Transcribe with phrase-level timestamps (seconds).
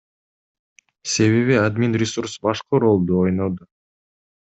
[1.11, 3.73] Себеби админресурс башкы ролду ойноду.